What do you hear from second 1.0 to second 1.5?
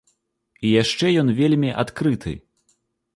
ён